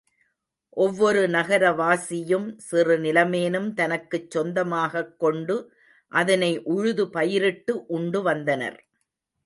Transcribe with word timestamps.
ஒவ்வொரு 0.77 1.27
நகர 1.27 1.71
வாசியும், 1.71 2.57
சிறு 2.59 2.97
நிலமேனும் 2.97 3.73
தனக்குச் 3.73 4.31
சொந்தமாகக்கொண்டு 4.31 5.57
அதனை 6.11 6.63
உழுது 6.69 7.09
பயிரிட்டு 7.09 7.75
உண்டுவந்தனர். 7.89 8.79